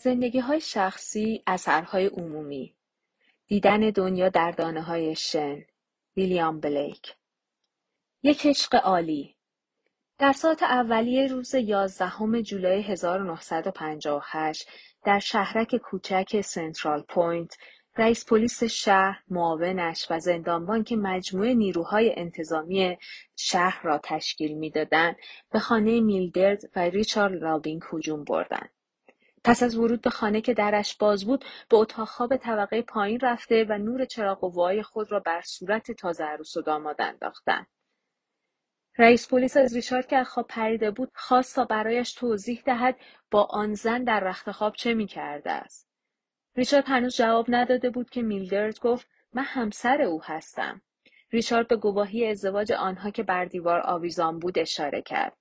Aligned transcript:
زندگی 0.00 0.38
های 0.38 0.60
شخصی، 0.60 1.42
اثرهای 1.46 2.06
عمومی. 2.06 2.74
دیدن 3.46 3.80
دنیا 3.80 4.28
در 4.28 4.50
دانه 4.50 4.82
های 4.82 5.16
شن. 5.16 5.64
ویلیام 6.16 6.60
بلیک. 6.60 7.14
یک 8.22 8.46
عشق 8.46 8.74
عالی. 8.74 9.36
در 10.18 10.32
ساعت 10.32 10.62
اولیه 10.62 11.26
روز 11.26 11.54
یازدهم 11.54 12.40
جولای 12.40 12.82
1958 12.82 14.68
در 15.04 15.18
شهرک 15.18 15.76
کوچک 15.76 16.40
سنترال 16.40 17.02
پوینت 17.02 17.56
رئیس 17.96 18.26
پلیس 18.26 18.64
شهر، 18.64 19.22
معاونش 19.28 20.06
و 20.10 20.18
زندانبان 20.18 20.84
که 20.84 20.96
مجموعه 20.96 21.54
نیروهای 21.54 22.14
انتظامی 22.16 22.98
شهر 23.36 23.82
را 23.82 24.00
تشکیل 24.04 24.58
می‌دادند. 24.58 25.16
به 25.52 25.58
خانه 25.58 26.00
میلدرد 26.00 26.62
و 26.76 26.80
ریچارد 26.80 27.42
لابینگ 27.42 27.82
هجوم 27.92 28.24
بردند. 28.24 28.77
پس 29.44 29.62
از 29.62 29.76
ورود 29.76 30.00
به 30.00 30.10
خانه 30.10 30.40
که 30.40 30.54
درش 30.54 30.96
باز 30.96 31.24
بود 31.24 31.44
به 31.70 31.76
اتاق 31.76 32.08
خواب 32.08 32.36
طبقه 32.36 32.82
پایین 32.82 33.20
رفته 33.20 33.64
و 33.68 33.78
نور 33.78 34.04
چراغ 34.04 34.40
قوای 34.40 34.82
خود 34.82 35.12
را 35.12 35.20
بر 35.20 35.40
صورت 35.40 35.92
تازه 35.92 36.24
عروس 36.24 36.56
و 36.56 36.62
داماد 36.62 37.02
انداختند 37.02 37.66
رئیس 38.98 39.28
پلیس 39.28 39.56
از 39.56 39.74
ریچارد 39.74 40.06
که 40.06 40.16
از 40.16 40.28
خواب 40.28 40.46
پریده 40.46 40.90
بود 40.90 41.10
خواست 41.14 41.56
تا 41.56 41.64
برایش 41.64 42.12
توضیح 42.12 42.62
دهد 42.66 42.96
با 43.30 43.44
آن 43.44 43.74
زن 43.74 44.04
در 44.04 44.20
رخت 44.20 44.50
خواب 44.50 44.74
چه 44.74 44.94
می‌کرده 44.94 45.50
است. 45.50 45.88
ریچارد 46.56 46.84
هنوز 46.86 47.16
جواب 47.16 47.46
نداده 47.48 47.90
بود 47.90 48.10
که 48.10 48.22
میلدرد 48.22 48.80
گفت 48.80 49.06
من 49.32 49.42
همسر 49.42 50.02
او 50.02 50.22
هستم. 50.24 50.82
ریچارد 51.30 51.68
به 51.68 51.76
گواهی 51.76 52.26
ازدواج 52.26 52.72
آنها 52.72 53.10
که 53.10 53.22
بر 53.22 53.44
دیوار 53.44 53.80
آویزان 53.84 54.38
بود 54.38 54.58
اشاره 54.58 55.02
کرد. 55.02 55.36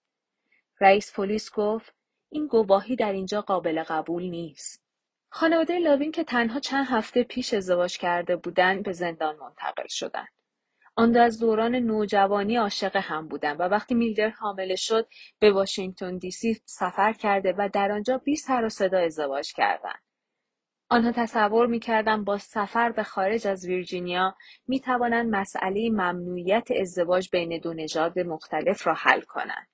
رئیس 0.80 1.14
پلیس 1.14 1.52
گفت 1.52 1.97
این 2.30 2.47
گواهی 2.47 2.95
در 2.95 3.11
اینجا 3.11 3.42
قابل 3.42 3.83
قبول 3.83 4.23
نیست. 4.23 4.83
خانواده 5.30 5.80
لاوین 5.80 6.11
که 6.11 6.23
تنها 6.23 6.59
چند 6.59 6.86
هفته 6.89 7.23
پیش 7.23 7.53
ازدواج 7.53 7.97
کرده 7.97 8.36
بودند 8.36 8.83
به 8.83 8.92
زندان 8.92 9.36
منتقل 9.36 9.88
شدند. 9.88 10.28
آن 10.95 11.11
دو 11.11 11.22
از 11.22 11.39
دوران 11.39 11.75
نوجوانی 11.75 12.55
عاشق 12.55 12.95
هم 12.95 13.28
بودند 13.28 13.59
و 13.59 13.64
وقتی 13.64 13.95
میلدر 13.95 14.30
حامله 14.30 14.75
شد 14.75 15.08
به 15.39 15.52
واشنگتن 15.52 16.17
دی 16.17 16.31
سی 16.31 16.61
سفر 16.66 17.14
کرده 17.14 17.53
و 17.58 17.70
در 17.73 17.92
آنجا 17.92 18.17
بی 18.17 18.36
سر 18.36 18.66
و 18.66 18.70
صدا 18.70 19.00
ازدواج 19.00 19.53
کردند. 19.53 20.03
آنها 20.89 21.11
تصور 21.11 21.67
می‌کردند 21.67 22.25
با 22.25 22.38
سفر 22.38 22.92
به 22.92 23.03
خارج 23.03 23.48
از 23.48 23.66
ویرجینیا 23.66 24.36
می 24.67 24.80
توانند 24.80 25.36
مسئله 25.36 25.89
ممنوعیت 25.89 26.67
ازدواج 26.81 27.30
بین 27.31 27.59
دو 27.59 27.73
نژاد 27.73 28.20
مختلف 28.20 28.88
را 28.88 28.94
حل 28.94 29.22
کنند. 29.22 29.67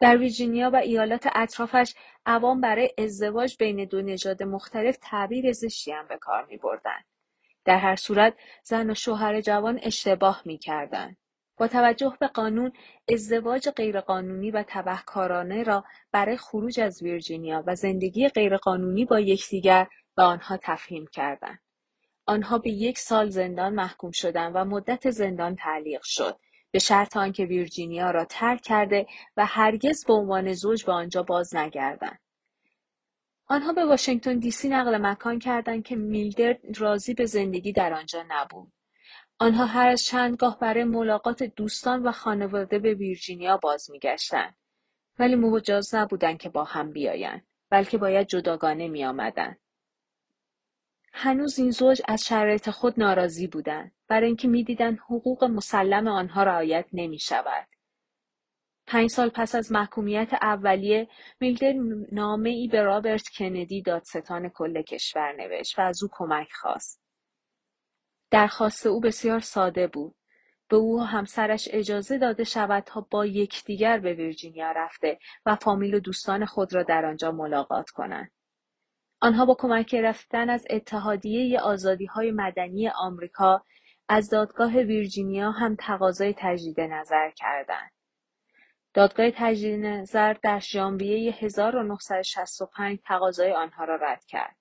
در 0.00 0.16
ویرجینیا 0.16 0.70
و 0.70 0.76
ایالات 0.76 1.28
اطرافش 1.34 1.94
عوام 2.26 2.60
برای 2.60 2.90
ازدواج 2.98 3.56
بین 3.58 3.84
دو 3.84 4.02
نژاد 4.02 4.42
مختلف 4.42 4.96
تعبیر 5.02 5.52
زشتی 5.52 5.92
هم 5.92 6.08
به 6.08 6.16
کار 6.16 6.44
می 6.44 6.56
بردن. 6.56 7.04
در 7.64 7.78
هر 7.78 7.96
صورت 7.96 8.34
زن 8.64 8.90
و 8.90 8.94
شوهر 8.94 9.40
جوان 9.40 9.80
اشتباه 9.82 10.42
می 10.44 10.58
کردن. 10.58 11.16
با 11.56 11.68
توجه 11.68 12.16
به 12.20 12.26
قانون 12.26 12.72
ازدواج 13.08 13.68
غیرقانونی 13.68 14.50
و 14.50 14.64
تبهکارانه 14.68 15.62
را 15.62 15.84
برای 16.12 16.36
خروج 16.36 16.80
از 16.80 17.02
ویرجینیا 17.02 17.64
و 17.66 17.74
زندگی 17.74 18.28
غیرقانونی 18.28 19.04
با 19.04 19.20
یکدیگر 19.20 19.86
به 20.16 20.22
آنها 20.22 20.58
تفهیم 20.62 21.06
کردند. 21.12 21.58
آنها 22.26 22.58
به 22.58 22.70
یک 22.70 22.98
سال 22.98 23.30
زندان 23.30 23.74
محکوم 23.74 24.10
شدند 24.10 24.52
و 24.54 24.64
مدت 24.64 25.10
زندان 25.10 25.56
تعلیق 25.56 26.00
شد 26.02 26.38
به 26.70 26.78
شرط 26.78 27.16
آنکه 27.16 27.44
ویرجینیا 27.44 28.10
را 28.10 28.24
ترک 28.24 28.62
کرده 28.62 29.06
و 29.36 29.46
هرگز 29.46 30.04
به 30.04 30.12
عنوان 30.12 30.52
زوج 30.52 30.84
به 30.84 30.92
آنجا 30.92 31.22
باز 31.22 31.56
نگردند. 31.56 32.20
آنها 33.46 33.72
به 33.72 33.86
واشنگتن 33.86 34.38
دی 34.38 34.50
سی 34.50 34.68
نقل 34.68 34.96
مکان 34.96 35.38
کردند 35.38 35.84
که 35.84 35.96
میلدرد 35.96 36.80
راضی 36.80 37.14
به 37.14 37.26
زندگی 37.26 37.72
در 37.72 37.92
آنجا 37.92 38.24
نبود. 38.28 38.72
آنها 39.38 39.66
هر 39.66 39.88
از 39.88 40.02
چندگاه 40.02 40.58
برای 40.58 40.84
ملاقات 40.84 41.42
دوستان 41.42 42.02
و 42.02 42.12
خانواده 42.12 42.78
به 42.78 42.94
ویرجینیا 42.94 43.56
باز 43.56 43.90
میگشتند. 43.90 44.56
ولی 45.18 45.34
مجاز 45.34 45.94
نبودند 45.94 46.38
که 46.38 46.48
با 46.48 46.64
هم 46.64 46.92
بیایند 46.92 47.46
بلکه 47.70 47.98
باید 47.98 48.26
جداگانه 48.26 48.88
میآمدند. 48.88 49.60
هنوز 51.12 51.58
این 51.58 51.70
زوج 51.70 52.02
از 52.08 52.24
شرایط 52.24 52.70
خود 52.70 53.00
ناراضی 53.00 53.46
بودند. 53.46 53.92
برای 54.08 54.26
اینکه 54.26 54.48
می‌دیدند 54.48 54.98
حقوق 54.98 55.44
مسلم 55.44 56.08
آنها 56.08 56.42
رعایت 56.42 56.86
نمی 56.92 57.18
شود. 57.18 57.68
پنج 58.86 59.10
سال 59.10 59.28
پس 59.28 59.54
از 59.54 59.72
محکومیت 59.72 60.34
اولیه 60.42 61.08
میلدر 61.40 61.72
نامه 62.12 62.50
ای 62.50 62.68
به 62.68 62.82
رابرت 62.82 63.28
کندی 63.38 63.82
دادستان 63.82 64.48
کل 64.48 64.82
کشور 64.82 65.32
نوشت 65.32 65.78
و 65.78 65.82
از 65.82 66.02
او 66.02 66.08
کمک 66.12 66.48
خواست. 66.52 67.02
درخواست 68.30 68.86
او 68.86 69.00
بسیار 69.00 69.40
ساده 69.40 69.86
بود. 69.86 70.14
به 70.68 70.76
او 70.76 71.00
و 71.00 71.02
همسرش 71.02 71.68
اجازه 71.72 72.18
داده 72.18 72.44
شود 72.44 72.82
تا 72.82 73.06
با 73.10 73.26
یکدیگر 73.26 73.98
به 73.98 74.14
ویرجینیا 74.14 74.72
رفته 74.72 75.18
و 75.46 75.56
فامیل 75.56 75.94
و 75.94 76.00
دوستان 76.00 76.44
خود 76.44 76.74
را 76.74 76.82
در 76.82 77.04
آنجا 77.04 77.32
ملاقات 77.32 77.90
کنند. 77.90 78.30
آنها 79.20 79.46
با 79.46 79.56
کمک 79.58 79.90
گرفتن 79.90 80.50
از 80.50 80.66
اتحادیه 80.70 81.60
های 82.14 82.30
مدنی 82.30 82.88
آمریکا 82.88 83.64
از 84.08 84.30
دادگاه 84.30 84.76
ویرجینیا 84.76 85.50
هم 85.50 85.76
تقاضای 85.78 86.34
تجدید 86.38 86.80
نظر 86.80 87.30
کردند. 87.30 87.90
دادگاه 88.94 89.30
تجدید 89.30 89.86
نظر 89.86 90.32
در 90.32 90.58
ژانویه 90.58 91.34
1965 91.34 92.98
تقاضای 93.04 93.52
آنها 93.52 93.84
را 93.84 93.96
رد 93.96 94.24
کرد 94.24 94.56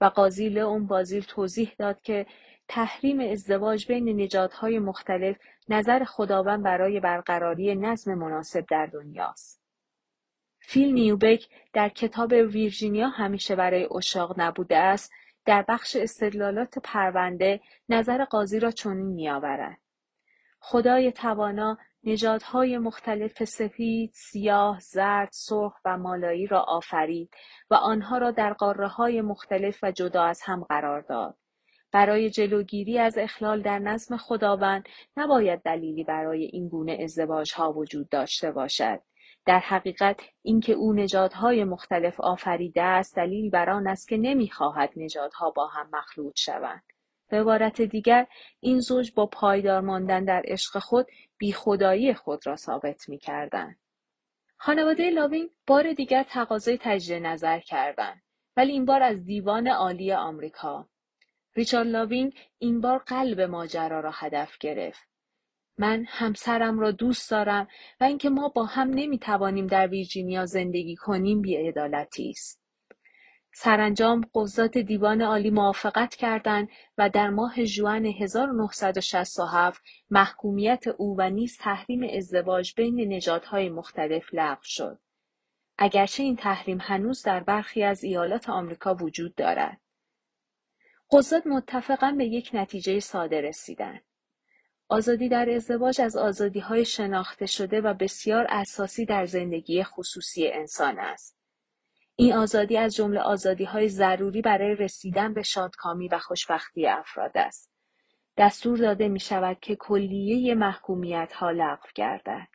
و 0.00 0.04
قاضی 0.04 0.48
لئون 0.48 0.86
بازیل 0.86 1.22
توضیح 1.22 1.72
داد 1.78 2.00
که 2.00 2.26
تحریم 2.68 3.20
ازدواج 3.20 3.86
بین 3.86 4.20
نژادهای 4.20 4.78
مختلف 4.78 5.36
نظر 5.68 6.04
خداوند 6.04 6.64
برای 6.64 7.00
برقراری 7.00 7.74
نظم 7.74 8.14
مناسب 8.14 8.66
در 8.70 8.86
دنیاست. 8.86 9.62
فیل 10.60 10.92
نیوبک 10.92 11.48
در 11.72 11.88
کتاب 11.88 12.32
ویرجینیا 12.32 13.08
همیشه 13.08 13.56
برای 13.56 13.88
اشاق 13.96 14.40
نبوده 14.40 14.76
است 14.76 15.12
در 15.48 15.64
بخش 15.68 15.96
استدلالات 15.96 16.78
پرونده 16.78 17.60
نظر 17.88 18.24
قاضی 18.24 18.60
را 18.60 18.70
چنین 18.70 19.06
میآورد 19.06 19.78
خدای 20.60 21.12
توانا 21.12 21.78
نژادهای 22.04 22.78
مختلف 22.78 23.44
سفید، 23.44 24.10
سیاه، 24.14 24.80
زرد، 24.80 25.28
سرخ 25.32 25.74
و 25.84 25.98
مالایی 25.98 26.46
را 26.46 26.60
آفرید 26.60 27.30
و 27.70 27.74
آنها 27.74 28.18
را 28.18 28.30
در 28.30 28.52
قاره 28.52 28.88
های 28.88 29.20
مختلف 29.20 29.78
و 29.82 29.92
جدا 29.92 30.24
از 30.24 30.40
هم 30.44 30.64
قرار 30.64 31.00
داد. 31.00 31.36
برای 31.92 32.30
جلوگیری 32.30 32.98
از 32.98 33.18
اخلال 33.18 33.62
در 33.62 33.78
نظم 33.78 34.16
خداوند 34.16 34.88
نباید 35.16 35.62
دلیلی 35.62 36.04
برای 36.04 36.44
این 36.44 36.68
گونه 36.68 36.98
ازدواج 37.02 37.52
ها 37.54 37.72
وجود 37.72 38.08
داشته 38.08 38.52
باشد. 38.52 39.00
در 39.48 39.58
حقیقت 39.58 40.20
اینکه 40.42 40.72
او 40.72 40.92
نژادهای 40.92 41.64
مختلف 41.64 42.20
آفریده 42.20 42.82
است 42.82 43.16
دلیل 43.16 43.50
بر 43.50 43.70
آن 43.70 43.86
است 43.86 44.08
که 44.08 44.16
نمی‌خواهد 44.16 44.90
نژادها 44.96 45.50
با 45.50 45.66
هم 45.66 45.88
مخلوط 45.92 46.32
شوند. 46.36 46.82
به 47.28 47.40
عبارت 47.40 47.82
دیگر 47.82 48.26
این 48.60 48.80
زوج 48.80 49.12
با 49.14 49.26
پایدار 49.26 49.80
ماندن 49.80 50.24
در 50.24 50.42
عشق 50.44 50.78
خود 50.78 51.06
بیخدایی 51.38 52.14
خود 52.14 52.46
را 52.46 52.56
ثابت 52.56 53.08
می‌کردند. 53.08 53.78
خانواده 54.56 55.10
لاوین 55.10 55.50
بار 55.66 55.92
دیگر 55.92 56.22
تقاضای 56.22 56.78
تجدید 56.80 57.26
نظر 57.26 57.60
کردند 57.60 58.22
ولی 58.56 58.72
این 58.72 58.84
بار 58.84 59.02
از 59.02 59.24
دیوان 59.24 59.68
عالی 59.68 60.12
آمریکا. 60.12 60.88
ریچارد 61.54 61.86
لاوینگ 61.86 62.34
این 62.58 62.80
بار 62.80 62.98
قلب 62.98 63.40
ماجرا 63.40 64.00
را 64.00 64.10
هدف 64.14 64.58
گرفت. 64.58 65.07
من 65.78 66.04
همسرم 66.08 66.78
را 66.78 66.90
دوست 66.90 67.30
دارم 67.30 67.68
و 68.00 68.04
اینکه 68.04 68.30
ما 68.30 68.48
با 68.48 68.64
هم 68.64 68.90
نمی‌توانیم 68.90 69.66
در 69.66 69.86
ویرجینیا 69.86 70.46
زندگی 70.46 70.96
کنیم 70.96 71.42
بیعدالتی 71.42 72.30
است 72.30 72.68
سرانجام 73.60 74.30
قضات 74.34 74.78
دیوان 74.78 75.22
عالی 75.22 75.50
موافقت 75.50 76.14
کردند 76.14 76.68
و 76.98 77.10
در 77.10 77.30
ماه 77.30 77.64
ژوئن 77.64 78.06
1967 78.06 79.82
محکومیت 80.10 80.86
او 80.86 81.16
و 81.18 81.30
نیز 81.30 81.56
تحریم 81.58 82.00
ازدواج 82.16 82.74
بین 82.76 83.12
نژادهای 83.12 83.68
مختلف 83.68 84.34
لغو 84.34 84.62
شد. 84.62 84.98
اگرچه 85.78 86.22
این 86.22 86.36
تحریم 86.36 86.78
هنوز 86.80 87.22
در 87.22 87.40
برخی 87.40 87.82
از 87.82 88.04
ایالات 88.04 88.48
آمریکا 88.48 88.94
وجود 88.94 89.34
دارد. 89.34 89.80
قضات 91.10 91.46
متفقا 91.46 92.14
به 92.18 92.24
یک 92.24 92.50
نتیجه 92.54 93.00
ساده 93.00 93.40
رسیدند. 93.40 94.02
آزادی 94.90 95.28
در 95.28 95.50
ازدواج 95.50 96.00
از 96.00 96.16
های 96.62 96.84
شناخته 96.84 97.46
شده 97.46 97.80
و 97.80 97.94
بسیار 97.94 98.46
اساسی 98.48 99.04
در 99.04 99.26
زندگی 99.26 99.84
خصوصی 99.84 100.48
انسان 100.48 100.98
است. 100.98 101.38
این 102.16 102.34
آزادی 102.34 102.76
از 102.76 102.94
جمله 102.94 103.20
های 103.66 103.88
ضروری 103.88 104.42
برای 104.42 104.74
رسیدن 104.74 105.34
به 105.34 105.42
شادکامی 105.42 106.08
و 106.08 106.18
خوشبختی 106.18 106.86
افراد 106.86 107.32
است. 107.34 107.72
دستور 108.36 108.78
داده 108.78 109.08
می 109.08 109.20
شود 109.20 109.60
که 109.60 109.76
کلیه 109.76 110.54
محکومیت 110.54 111.32
ها 111.32 111.50
لغو 111.50 111.88
گردد. 111.94 112.48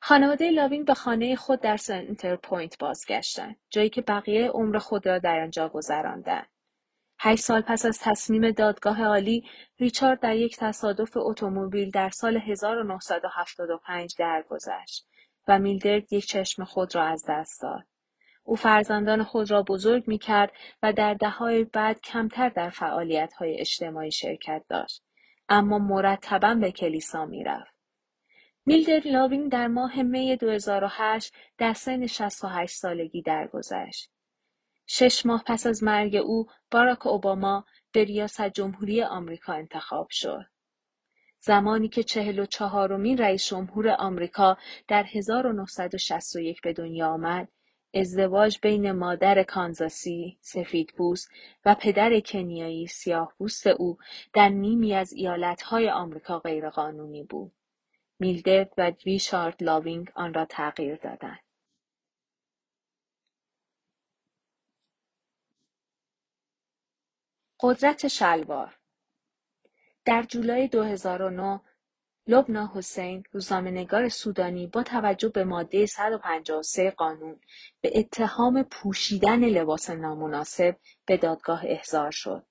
خانواده 0.00 0.50
لاوینگ 0.50 0.86
به 0.86 0.94
خانه 0.94 1.36
خود 1.36 1.60
در 1.60 1.76
سنتر 1.76 2.36
پوینت 2.36 2.78
بازگشتند 2.78 3.56
جایی 3.70 3.90
که 3.90 4.00
بقیه 4.02 4.50
عمر 4.50 4.78
خود 4.78 5.06
را 5.06 5.18
در 5.18 5.40
آنجا 5.40 5.68
گذراندند 5.68 6.48
هشت 7.20 7.44
سال 7.44 7.60
پس 7.60 7.86
از 7.86 7.98
تصمیم 8.02 8.50
دادگاه 8.50 9.04
عالی 9.04 9.44
ریچارد 9.78 10.20
در 10.20 10.36
یک 10.36 10.56
تصادف 10.56 11.16
اتومبیل 11.16 11.90
در 11.90 12.10
سال 12.10 12.36
1975 12.36 14.14
درگذشت 14.18 15.06
و 15.48 15.58
میلدرد 15.58 16.12
یک 16.12 16.26
چشم 16.26 16.64
خود 16.64 16.94
را 16.94 17.02
از 17.02 17.24
دست 17.28 17.62
داد 17.62 17.84
او 18.44 18.56
فرزندان 18.56 19.24
خود 19.24 19.50
را 19.50 19.62
بزرگ 19.62 20.04
می 20.06 20.18
کرد 20.18 20.52
و 20.82 20.92
در 20.92 21.14
دههای 21.14 21.64
بعد 21.64 22.00
کمتر 22.00 22.48
در 22.48 22.70
فعالیت 22.70 23.32
های 23.32 23.60
اجتماعی 23.60 24.10
شرکت 24.10 24.64
داشت 24.68 25.02
اما 25.48 25.78
مرتبا 25.78 26.54
به 26.54 26.72
کلیسا 26.72 27.26
می 27.26 27.44
رفت. 27.44 27.74
میلدر 28.66 29.02
لاوینگ 29.04 29.52
در 29.52 29.66
ماه 29.66 30.02
می 30.02 30.36
2008 30.36 31.34
در 31.58 31.72
سن 31.72 32.06
68 32.06 32.76
سالگی 32.76 33.22
درگذشت. 33.22 34.10
شش 34.90 35.26
ماه 35.26 35.42
پس 35.46 35.66
از 35.66 35.82
مرگ 35.82 36.16
او 36.16 36.46
باراک 36.70 37.06
اوباما 37.06 37.64
به 37.92 38.04
ریاست 38.04 38.48
جمهوری 38.48 39.02
آمریکا 39.02 39.52
انتخاب 39.52 40.08
شد. 40.10 40.46
زمانی 41.40 41.88
که 41.88 42.02
چهل 42.02 42.38
و 42.38 42.46
چهارمین 42.46 43.18
رئیس 43.18 43.46
جمهور 43.46 43.88
آمریکا 43.88 44.56
در 44.88 45.04
1961 45.12 46.60
به 46.60 46.72
دنیا 46.72 47.08
آمد، 47.08 47.48
ازدواج 47.94 48.58
بین 48.62 48.92
مادر 48.92 49.42
کانزاسی 49.42 50.38
سفیدپوست 50.40 51.30
و 51.64 51.74
پدر 51.74 52.20
کنیایی 52.20 52.86
سیاهپوست 52.86 53.66
او 53.66 53.98
در 54.32 54.48
نیمی 54.48 54.94
از 54.94 55.12
ایالتهای 55.12 55.90
آمریکا 55.90 56.38
غیرقانونی 56.38 57.22
بود. 57.22 57.52
میلدرد 58.18 58.72
و 58.78 58.92
ریشارد 59.04 59.62
لاوینگ 59.62 60.10
آن 60.14 60.34
را 60.34 60.44
تغییر 60.44 60.96
دادند. 60.96 61.47
قدرت 67.60 68.08
شلوار 68.08 68.78
در 70.04 70.22
جولای 70.22 70.68
2009 70.68 71.60
لبنا 72.26 72.72
حسین 72.74 73.24
روزنامه‌نگار 73.32 74.08
سودانی 74.08 74.66
با 74.66 74.82
توجه 74.82 75.28
به 75.28 75.44
ماده 75.44 75.86
153 75.86 76.90
قانون 76.90 77.40
به 77.80 77.92
اتهام 77.94 78.62
پوشیدن 78.62 79.44
لباس 79.44 79.90
نامناسب 79.90 80.76
به 81.06 81.16
دادگاه 81.16 81.62
احضار 81.64 82.10
شد. 82.10 82.46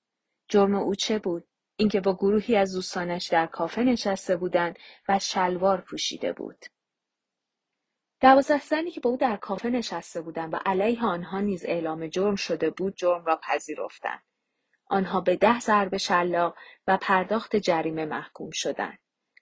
جرم 0.48 0.74
او 0.74 0.94
چه 0.94 1.18
بود؟ 1.18 1.48
اینکه 1.76 2.00
با 2.00 2.14
گروهی 2.14 2.56
از 2.56 2.74
دوستانش 2.74 3.26
در 3.26 3.46
کافه 3.46 3.82
نشسته 3.82 4.36
بودند 4.36 4.78
و 5.08 5.18
شلوار 5.18 5.80
پوشیده 5.80 6.32
بود. 6.32 6.64
دوازده 8.20 8.64
زنی 8.64 8.90
که 8.90 9.00
با 9.00 9.10
او 9.10 9.16
در 9.16 9.36
کافه 9.36 9.70
نشسته 9.70 10.20
بودند 10.20 10.54
و 10.54 10.58
علیه 10.66 11.04
آنها 11.04 11.40
نیز 11.40 11.64
اعلام 11.64 12.06
جرم 12.06 12.36
شده 12.36 12.70
بود 12.70 12.96
جرم 12.96 13.24
را 13.24 13.40
پذیرفتند. 13.42 14.22
آنها 14.88 15.20
به 15.20 15.36
ده 15.36 15.60
ضرب 15.60 15.96
شلاق 15.96 16.56
و 16.86 16.96
پرداخت 16.96 17.56
جریمه 17.56 18.04
محکوم 18.04 18.50
شدند. 18.50 18.98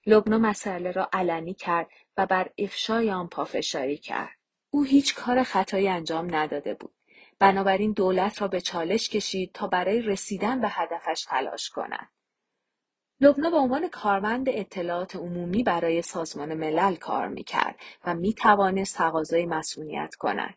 لبنا 0.07 0.39
مسئله 0.39 0.91
را 0.91 1.09
علنی 1.13 1.55
کرد 1.55 1.89
و 2.17 2.27
بر 2.27 2.51
افشای 2.59 3.11
آن 3.11 3.29
پافشاری 3.29 3.99
کرد. 3.99 4.37
او 4.71 4.85
هیچ 4.85 5.15
کار 5.15 5.43
خطایی 5.43 5.89
انجام 5.89 6.35
نداده 6.35 6.75
بود. 6.75 6.95
بنابراین 7.39 7.93
دولت 7.93 8.43
را 8.43 8.49
به 8.49 8.61
چالش 8.61 9.09
کشید 9.09 9.53
تا 9.53 9.67
برای 9.67 10.03
رسیدن 10.03 10.61
به 10.61 10.69
هدفش 10.69 11.25
تلاش 11.29 11.71
کند. 11.71 12.09
لبنا 13.21 13.51
به 13.51 13.57
عنوان 13.57 13.89
کارمند 13.89 14.49
اطلاعات 14.49 15.17
عمومی 15.17 15.63
برای 15.63 16.03
سازمان 16.03 16.55
ملل 16.55 16.95
کار 16.95 17.29
می‌کرد 17.29 17.77
و 18.05 18.15
می 18.15 18.35
توانست 18.35 18.97
تقاضای 18.97 19.47
مسئولیت 19.47 20.15
کند. 20.15 20.55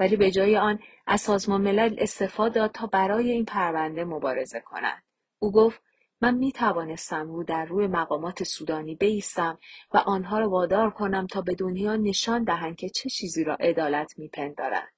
ولی 0.00 0.16
به 0.16 0.30
جای 0.30 0.56
آن 0.56 0.78
از 1.06 1.20
سازمان 1.20 1.60
ملل 1.60 1.96
استفاده 1.98 2.54
داد 2.54 2.70
تا 2.70 2.86
برای 2.86 3.30
این 3.30 3.44
پرونده 3.44 4.04
مبارزه 4.04 4.60
کند. 4.60 5.02
او 5.38 5.52
گفت 5.52 5.80
من 6.20 6.34
می 6.34 6.52
توانستم 6.52 7.30
رو 7.30 7.44
در 7.44 7.64
روی 7.64 7.86
مقامات 7.86 8.44
سودانی 8.44 8.94
بیستم 8.94 9.58
و 9.94 9.98
آنها 9.98 10.38
را 10.38 10.50
وادار 10.50 10.90
کنم 10.90 11.26
تا 11.26 11.40
به 11.40 11.54
دنیا 11.54 11.96
نشان 11.96 12.44
دهند 12.44 12.76
که 12.76 12.88
چه 12.88 13.10
چیزی 13.10 13.44
را 13.44 13.54
عدالت 13.54 14.18
میپندارند. 14.18 14.88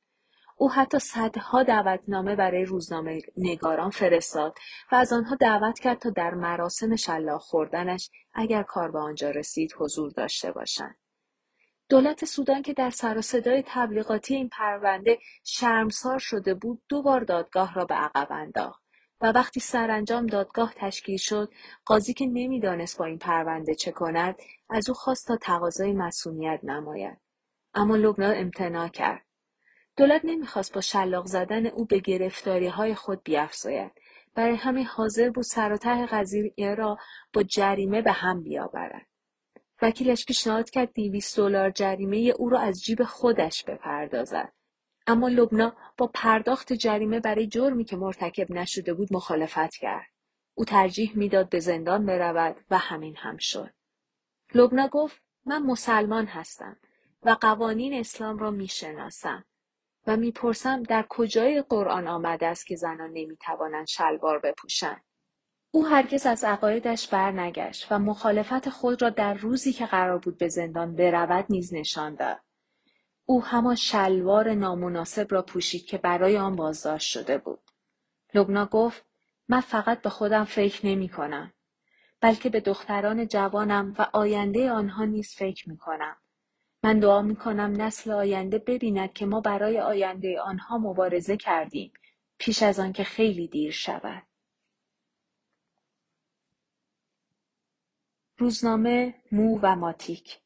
او 0.56 0.73
حتی 0.73 0.99
صدها 0.99 1.62
دعوتنامه 1.62 2.37
برای 2.37 2.64
روزنامه 2.64 3.23
نگاران 3.37 3.91
فرستاد 3.91 4.55
و 4.93 4.94
از 4.94 5.12
آنها 5.12 5.35
دعوت 5.35 5.79
کرد 5.79 5.99
تا 5.99 6.11
در 6.11 6.35
مراسم 6.35 6.97
شلاق 6.97 7.41
خوردنش 7.41 8.11
اگر 8.35 8.62
کار 8.62 8.91
به 8.91 8.99
آنجا 8.99 9.31
رسید 9.31 9.75
حضور 9.79 10.11
داشته 10.11 10.52
باشند. 10.52 11.00
دولت 11.90 12.25
سودان 12.25 12.62
که 12.62 12.72
در 12.72 12.90
سر 12.90 13.19
و 13.19 13.22
صدای 13.22 13.62
تبلیغاتی 13.66 14.34
این 14.34 14.48
پرونده 14.48 15.19
شرمسار 15.44 16.19
شده 16.19 16.54
بود 16.54 16.82
دو 16.88 17.02
بار 17.02 17.20
دادگاه 17.20 17.75
را 17.75 17.84
به 17.84 17.94
عقب 17.94 18.32
انداخت 18.32 18.82
و 19.20 19.32
وقتی 19.32 19.60
سرانجام 19.60 20.26
دادگاه 20.26 20.75
تشکیل 20.76 21.16
شد 21.16 21.52
قاضی 21.84 22.14
که 22.14 22.26
نمی‌دانست 22.26 22.98
با 22.98 23.04
این 23.04 23.19
پرونده 23.19 23.75
چه 23.75 23.92
کند 23.92 24.37
از 24.69 24.88
او 24.88 24.94
خواست 24.94 25.28
تا 25.28 25.37
تقاضای 25.37 25.92
مسئولیت 25.92 26.60
نماید. 26.62 27.19
اما 27.75 27.96
لبنان 27.96 28.34
امتناع 28.37 28.88
کرد. 28.88 29.22
دولت 29.96 30.20
نمی‌خواست 30.25 30.75
با 30.75 30.81
شلاق 30.81 31.26
زدن 31.26 31.66
او 31.66 31.84
به 31.84 31.98
گرفتاری 31.98 32.66
های 32.66 32.94
خود 32.94 33.22
بیافزاید. 33.22 33.92
برای 34.34 34.54
همین 34.54 34.87
حاضر 34.87 35.31
بود 35.31 35.44
سر 35.44 35.72
و 35.72 35.76
ته 35.76 36.06
قضیه 36.06 36.75
را 36.75 36.98
با 37.32 37.42
جریمه 37.42 38.02
به 38.02 38.12
هم 38.12 38.42
بیاورد. 38.42 39.10
وکیلش 39.82 40.25
پیشنهاد 40.25 40.71
کرد 40.71 40.93
دیویست 40.93 41.37
دلار 41.37 41.71
جریمه 41.71 42.17
او 42.17 42.49
را 42.49 42.59
از 42.61 42.85
جیب 42.85 43.05
خودش 43.05 43.65
بپردازد. 43.65 44.53
اما 45.06 45.29
لبنا 45.29 45.77
با 45.97 46.06
پرداخت 46.15 46.73
جریمه 46.73 47.21
برای 47.21 47.47
جرمی 47.47 47.85
که 47.85 47.97
مرتکب 47.97 48.50
نشده 48.50 48.94
بود 48.94 49.12
مخالفت 49.12 49.75
کرد. 49.75 50.06
او 50.55 50.65
ترجیح 50.65 51.12
می‌داد 51.17 51.49
به 51.49 51.61
زندان 51.61 52.06
برود 52.06 52.56
و 52.71 52.79
همین 52.79 53.17
هم 53.17 53.37
شد. 53.37 53.71
لبنا 54.54 54.88
گفت 54.88 55.23
من 55.47 55.62
مسلمان 55.62 56.26
هستم 56.26 56.76
و 57.23 57.37
قوانین 57.40 57.95
اسلام 57.95 58.38
را 58.38 58.50
می‌شناسم 58.50 59.45
و 60.07 60.16
می‌پرسم 60.16 60.83
در 60.83 61.07
کجای 61.09 61.62
قرآن 61.62 62.09
آمده 62.09 62.47
است 62.47 62.66
که 62.66 62.76
زنان 62.76 63.11
نمی‌توانند 63.12 63.87
شلوار 63.87 64.38
بپوشند؟ 64.38 65.04
او 65.71 65.87
هرگز 65.87 66.27
از 66.27 66.45
عقایدش 66.45 67.09
برنگشت 67.09 67.87
و 67.93 67.99
مخالفت 67.99 68.69
خود 68.69 69.03
را 69.03 69.11
در 69.11 69.35
روزی 69.35 69.73
که 69.73 69.87
قرار 69.87 70.19
بود 70.19 70.39
به 70.39 70.49
زندان 70.49 70.95
برود 70.95 71.45
نیز 71.50 71.75
نشان 71.75 72.15
داد 72.15 72.41
او 73.27 73.45
همان 73.45 73.75
شلوار 73.75 74.55
نامناسب 74.55 75.27
را 75.31 75.43
پوشید 75.43 75.87
که 75.87 75.99
برای 75.99 76.39
آن 76.39 76.57
بازداشت 76.57 77.09
شده 77.09 77.39
بود 77.39 77.61
لبنا 78.35 78.67
گفت 78.67 79.05
من 79.49 79.61
فقط 79.61 80.03
به 80.03 80.11
خودم 80.11 80.45
فکر 80.45 80.87
نمی 80.87 81.09
کنم 81.09 81.53
بلکه 82.21 82.50
به 82.50 82.61
دختران 82.61 83.29
جوانم 83.29 83.95
و 83.99 84.07
آینده 84.12 84.71
آنها 84.71 85.05
نیز 85.05 85.35
فکر 85.35 85.69
می 85.69 85.77
کنم. 85.77 86.17
من 86.83 86.99
دعا 86.99 87.23
می 87.23 87.37
کنم 87.37 87.83
نسل 87.83 88.11
آینده 88.11 88.59
ببیند 88.59 89.12
که 89.12 89.27
ما 89.27 89.41
برای 89.41 89.81
آینده 89.81 90.41
آنها 90.41 90.79
مبارزه 90.79 91.37
کردیم 91.37 91.93
پیش 92.39 92.62
از 92.62 92.81
آن 92.81 92.93
که 92.93 93.05
خیلی 93.05 93.49
دیر 93.49 93.73
شود. 93.73 94.23
روزنامه 98.40 99.14
مو 99.32 99.59
و 99.62 99.76
ماتیک 99.76 100.38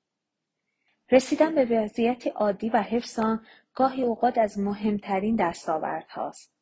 رسیدن 1.10 1.54
به 1.54 1.64
وضعیت 1.64 2.26
عادی 2.26 2.68
و 2.70 2.82
حفظ 2.82 3.18
آن 3.18 3.46
گاهی 3.74 4.02
اوقات 4.02 4.38
از 4.38 4.58
مهمترین 4.58 5.36
دستاوردهاست. 5.36 6.52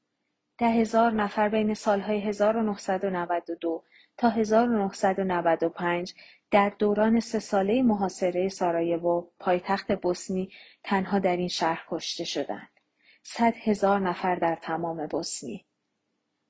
ده 0.59 0.67
هزار 0.67 1.13
نفر 1.13 1.49
بین 1.49 1.75
سالهای 1.75 2.21
1992 2.21 3.85
تا 4.17 4.29
1995 4.29 6.15
در 6.51 6.73
دوران 6.79 7.21
سه 7.21 7.39
ساله 7.39 7.83
محاصره 7.83 8.49
سارایوو 8.49 9.27
پایتخت 9.39 9.93
بوسنی 9.93 10.51
تنها 10.85 11.19
در 11.19 11.37
این 11.37 11.49
شهر 11.49 11.85
کشته 11.89 12.25
شدند. 12.25 12.71
صد 13.23 13.55
هزار 13.57 14.01
نفر 14.01 14.35
در 14.35 14.55
تمام 14.55 15.07
بوسنی. 15.07 15.67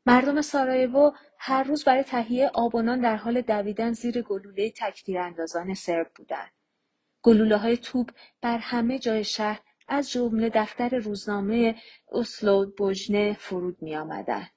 مردم 0.07 0.41
سارایوو 0.41 1.11
هر 1.39 1.63
روز 1.63 1.85
برای 1.85 2.03
تهیه 2.03 2.51
آب 2.55 2.75
و 2.75 2.83
نان 2.83 3.01
در 3.01 3.17
حال 3.17 3.41
دویدن 3.41 3.93
زیر 3.93 4.23
گلوله 4.23 4.73
اندازان 5.09 5.75
سرب 5.75 6.11
بودند. 6.15 6.51
گلوله 7.23 7.57
های 7.57 7.77
توپ 7.77 8.11
بر 8.41 8.59
همه 8.59 8.99
جای 8.99 9.25
شهر 9.25 9.61
از 9.89 10.11
جمله 10.11 10.51
دفتر 10.55 10.99
روزنامه 10.99 11.75
اسلو 12.13 12.71
بوژنه 12.79 13.37
فرود 13.41 13.83
می 13.83 13.97
آمدن. 13.97 14.49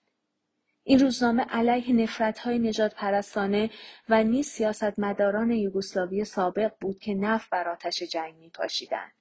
این 0.84 1.00
روزنامه 1.00 1.44
علیه 1.44 1.94
نفرت 1.94 2.40
های 2.40 2.60
نجات 2.60 2.96
پرستانه 2.96 3.70
و 4.10 4.24
نیز 4.24 4.48
سیاستمداران 4.48 5.52
یوگسلاوی 5.52 6.26
سابق 6.26 6.72
بود 6.82 7.00
که 7.00 7.14
نفت 7.14 7.50
بر 7.50 7.70
آتش 7.70 8.04
جنگ 8.04 8.36
می 8.36 8.50
پاشیدن. 8.50 9.12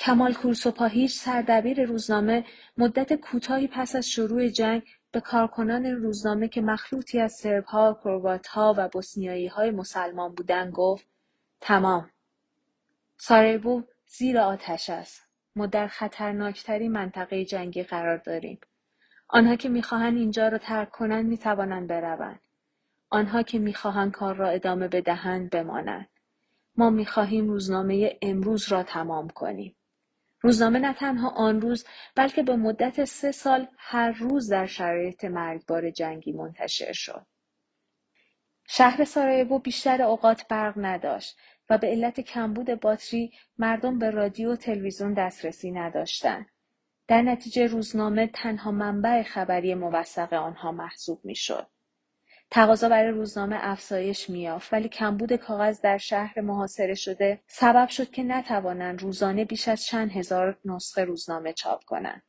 کمال 0.00 0.34
کورسوپاهیچ 0.34 1.18
سردبیر 1.18 1.84
روزنامه 1.84 2.44
مدت 2.78 3.14
کوتاهی 3.14 3.68
پس 3.68 3.96
از 3.96 4.08
شروع 4.08 4.48
جنگ 4.48 4.82
به 5.12 5.20
کارکنان 5.20 5.86
روزنامه 5.86 6.48
که 6.48 6.60
مخلوطی 6.60 7.20
از 7.20 7.32
سربها، 7.32 7.98
کرواتها 8.04 8.74
و 8.78 8.88
های 9.52 9.70
مسلمان 9.70 10.34
بودند 10.34 10.72
گفت 10.72 11.06
تمام. 11.60 12.10
سارایبو 13.16 13.82
زیر 14.06 14.38
آتش 14.38 14.90
است. 14.90 15.22
ما 15.56 15.66
در 15.66 15.86
خطرناکترین 15.86 16.92
منطقه 16.92 17.44
جنگی 17.44 17.82
قرار 17.82 18.16
داریم. 18.16 18.60
آنها 19.28 19.56
که 19.56 19.68
می‌خواهند 19.68 20.16
اینجا 20.16 20.48
را 20.48 20.58
ترک 20.58 20.90
کنند 20.90 21.26
می‌توانند 21.26 21.88
بروند. 21.88 22.40
آنها 23.10 23.42
که 23.42 23.58
می‌خواهند 23.58 24.12
کار 24.12 24.36
را 24.36 24.48
ادامه 24.48 24.88
بدهند 24.88 25.50
بمانند. 25.50 26.08
ما 26.76 26.90
می‌خواهیم 26.90 27.48
روزنامه 27.48 28.18
امروز 28.22 28.72
را 28.72 28.82
تمام 28.82 29.28
کنیم. 29.28 29.76
روزنامه 30.40 30.78
نه 30.78 30.94
تنها 30.94 31.28
آن 31.28 31.60
روز 31.60 31.84
بلکه 32.16 32.42
به 32.42 32.56
مدت 32.56 33.04
سه 33.04 33.32
سال 33.32 33.68
هر 33.78 34.10
روز 34.10 34.50
در 34.50 34.66
شرایط 34.66 35.24
مرگبار 35.24 35.90
جنگی 35.90 36.32
منتشر 36.32 36.92
شد 36.92 37.26
شهر 38.72 39.04
سارایوو 39.04 39.58
بیشتر 39.58 40.02
اوقات 40.02 40.48
برق 40.48 40.74
نداشت 40.76 41.36
و 41.70 41.78
به 41.78 41.86
علت 41.86 42.20
کمبود 42.20 42.80
باتری 42.80 43.32
مردم 43.58 43.98
به 43.98 44.10
رادیو 44.10 44.52
و 44.52 44.56
تلویزیون 44.56 45.14
دسترسی 45.14 45.70
نداشتند. 45.70 46.46
در 47.08 47.22
نتیجه 47.22 47.66
روزنامه 47.66 48.26
تنها 48.26 48.70
منبع 48.70 49.22
خبری 49.22 49.74
موثق 49.74 50.32
آنها 50.32 50.72
محسوب 50.72 51.20
می‌شد. 51.24 51.66
تقاضا 52.50 52.88
برای 52.88 53.10
روزنامه 53.10 53.56
افزایش 53.60 54.30
میافت 54.30 54.72
ولی 54.72 54.88
کمبود 54.88 55.36
کاغذ 55.36 55.80
در 55.80 55.98
شهر 55.98 56.40
محاصره 56.40 56.94
شده 56.94 57.40
سبب 57.46 57.88
شد 57.88 58.10
که 58.10 58.22
نتوانند 58.22 59.02
روزانه 59.02 59.44
بیش 59.44 59.68
از 59.68 59.84
چند 59.84 60.12
هزار 60.12 60.58
نسخه 60.64 61.04
روزنامه 61.04 61.52
چاپ 61.52 61.84
کنند 61.84 62.22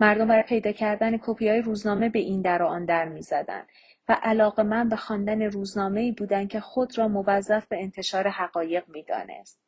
مردم 0.00 0.28
برای 0.28 0.42
پیدا 0.42 0.72
کردن 0.72 1.18
کپی 1.18 1.48
های 1.48 1.62
روزنامه 1.62 2.08
به 2.08 2.18
این 2.18 2.42
در 2.42 2.62
و 2.62 2.66
آن 2.66 2.84
در 2.84 3.04
می‌زدند 3.08 3.68
و 4.08 4.18
علاقه 4.22 4.62
من 4.62 4.88
به 4.88 4.96
خواندن 4.96 5.42
روزنامه 5.42 6.00
ای 6.00 6.12
بودند 6.12 6.48
که 6.48 6.60
خود 6.60 6.98
را 6.98 7.08
موظف 7.08 7.66
به 7.66 7.82
انتشار 7.82 8.28
حقایق 8.28 8.84
می‌دانست. 8.88 9.65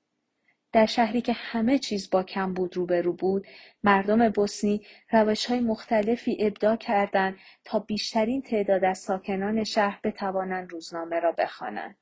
در 0.72 0.86
شهری 0.86 1.20
که 1.20 1.32
همه 1.32 1.78
چیز 1.78 2.10
با 2.10 2.22
کمبود 2.22 2.76
روبرو 2.76 3.12
بود، 3.12 3.46
مردم 3.84 4.28
بوسنی 4.28 4.86
روش 5.12 5.46
های 5.46 5.60
مختلفی 5.60 6.36
ابداع 6.40 6.76
کردند 6.76 7.36
تا 7.64 7.78
بیشترین 7.78 8.42
تعداد 8.42 8.84
از 8.84 8.98
ساکنان 8.98 9.64
شهر 9.64 10.00
بتوانند 10.04 10.72
روزنامه 10.72 11.20
را 11.20 11.32
بخوانند. 11.32 11.98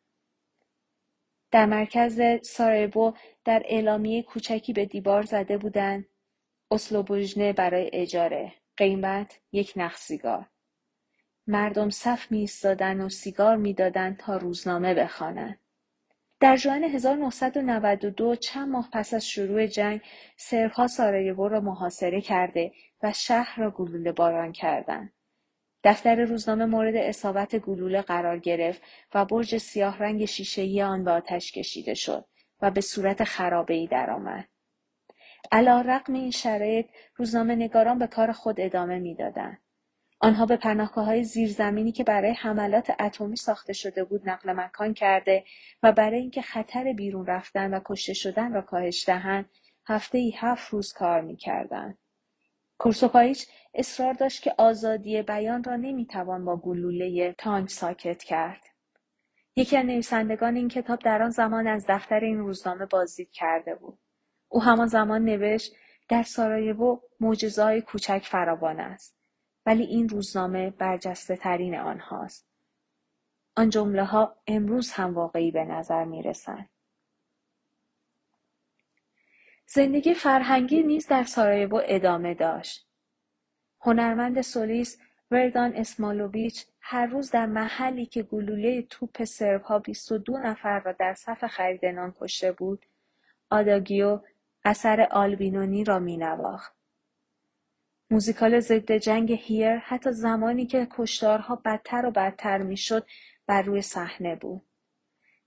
در 1.50 1.66
مرکز 1.66 2.20
سارایبو 2.42 3.12
در 3.44 3.62
اعلامیه 3.64 4.22
کوچکی 4.22 4.72
به 4.72 4.86
دیوار 4.86 5.22
زده 5.22 5.58
بودند. 5.58 6.06
اسلوبوژنه 6.70 7.52
برای 7.52 7.90
اجاره. 7.92 8.52
قیمت 8.76 9.40
یک 9.52 9.72
نخ 9.76 9.96
سیگار. 9.96 10.46
مردم 11.46 11.90
صف 11.90 12.32
میایستادند 12.32 13.00
و 13.00 13.08
سیگار 13.08 13.56
می‌دادند 13.56 14.16
تا 14.16 14.36
روزنامه 14.36 14.94
بخوانند. 14.94 15.60
در 16.40 16.56
ژوئن 16.56 16.84
1992 16.84 18.36
چند 18.36 18.68
ماه 18.68 18.88
پس 18.92 19.14
از 19.14 19.28
شروع 19.28 19.66
جنگ 19.66 20.00
سربها 20.36 20.86
سارایوو 20.86 21.48
را 21.48 21.60
محاصره 21.60 22.20
کرده 22.20 22.72
و 23.02 23.12
شهر 23.12 23.60
را 23.60 23.70
گلوله 23.70 24.12
باران 24.12 24.52
کردند 24.52 25.12
دفتر 25.84 26.24
روزنامه 26.24 26.66
مورد 26.66 26.96
اصابت 26.96 27.56
گلوله 27.56 28.02
قرار 28.02 28.38
گرفت 28.38 28.82
و 29.14 29.24
برج 29.24 29.58
سیاه 29.58 29.98
رنگ 29.98 30.24
شیشهای 30.24 30.82
آن 30.82 31.04
به 31.04 31.10
آتش 31.10 31.52
کشیده 31.52 31.94
شد 31.94 32.24
و 32.62 32.70
به 32.70 32.80
صورت 32.80 33.24
خرابه 33.24 33.74
ای 33.74 33.86
درآمد. 33.86 34.48
علا 35.52 35.80
رقم 35.80 36.14
این 36.14 36.30
شرایط 36.30 36.86
روزنامه 37.16 37.54
نگاران 37.54 37.98
به 37.98 38.06
کار 38.06 38.32
خود 38.32 38.60
ادامه 38.60 38.98
می‌دادند. 38.98 39.58
آنها 40.18 40.46
به 40.46 40.58
های 40.96 41.24
زیرزمینی 41.24 41.92
که 41.92 42.04
برای 42.04 42.32
حملات 42.32 42.92
اتمی 43.00 43.36
ساخته 43.36 43.72
شده 43.72 44.04
بود 44.04 44.28
نقل 44.28 44.52
مکان 44.52 44.94
کرده 44.94 45.44
و 45.82 45.92
برای 45.92 46.20
اینکه 46.20 46.42
خطر 46.42 46.92
بیرون 46.92 47.26
رفتن 47.26 47.74
و 47.74 47.80
کشته 47.84 48.14
شدن 48.14 48.52
را 48.52 48.62
کاهش 48.62 49.06
دهند 49.06 49.50
هفته 49.86 50.18
ای 50.18 50.34
هفت 50.36 50.72
روز 50.72 50.92
کار 50.92 51.20
می‌کردند. 51.20 51.98
کورسوپایچ 52.78 53.46
اصرار 53.74 54.12
داشت 54.12 54.42
که 54.42 54.54
آزادی 54.58 55.22
بیان 55.22 55.64
را 55.64 55.76
نمی‌توان 55.76 56.44
با 56.44 56.56
گلوله 56.56 57.32
تانک 57.38 57.70
ساکت 57.70 58.22
کرد. 58.22 58.64
یکی 59.56 59.76
از 59.76 59.86
نویسندگان 59.86 60.56
این 60.56 60.68
کتاب 60.68 60.98
در 60.98 61.22
آن 61.22 61.30
زمان 61.30 61.66
از 61.66 61.84
دفتر 61.88 62.20
این 62.20 62.38
روزنامه 62.38 62.86
بازدید 62.86 63.30
کرده 63.30 63.74
بود. 63.74 63.98
او 64.48 64.62
همان 64.62 64.86
زمان 64.86 65.24
نوشت 65.24 65.72
در 66.08 66.22
سارایوو 66.22 67.00
معجزههای 67.20 67.80
کوچک 67.80 68.22
فراوان 68.24 68.80
است. 68.80 69.15
ولی 69.66 69.84
این 69.84 70.08
روزنامه 70.08 70.70
برجسته 70.70 71.36
ترین 71.36 71.78
آنهاست. 71.78 72.46
آن 73.56 73.70
جمله 73.70 74.04
ها 74.04 74.36
امروز 74.46 74.92
هم 74.92 75.14
واقعی 75.14 75.50
به 75.50 75.64
نظر 75.64 76.04
می 76.04 76.22
رسند. 76.22 76.68
زندگی 79.66 80.14
فرهنگی 80.14 80.82
نیز 80.82 81.06
در 81.06 81.24
سارایوو 81.24 81.80
ادامه 81.84 82.34
داشت. 82.34 82.88
هنرمند 83.80 84.40
سولیس 84.40 84.98
وردان 85.30 85.72
اسمالوویچ 85.76 86.66
هر 86.80 87.06
روز 87.06 87.30
در 87.30 87.46
محلی 87.46 88.06
که 88.06 88.22
گلوله 88.22 88.82
توپ 88.82 89.24
سرب 89.24 89.62
ها 89.62 89.78
22 89.78 90.38
نفر 90.38 90.80
را 90.80 90.92
در 90.92 91.14
صف 91.14 91.44
خریدنان 91.44 92.14
کشته 92.20 92.52
بود، 92.52 92.86
آداگیو 93.50 94.20
اثر 94.64 95.08
آلبینونی 95.10 95.84
را 95.84 95.98
می 95.98 96.16
نواخت. 96.16 96.75
موزیکال 98.10 98.60
ضد 98.60 98.92
جنگ 98.92 99.32
هیر 99.32 99.76
حتی 99.76 100.12
زمانی 100.12 100.66
که 100.66 100.88
کشتارها 100.90 101.56
بدتر 101.56 102.06
و 102.06 102.10
بدتر 102.10 102.58
می‌شد 102.58 103.06
بر 103.46 103.62
روی 103.62 103.82
صحنه 103.82 104.36
بود. 104.36 104.62